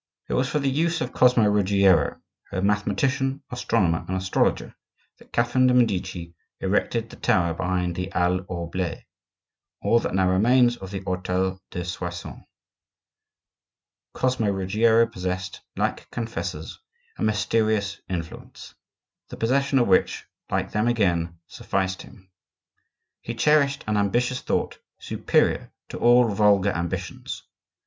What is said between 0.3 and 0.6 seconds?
was for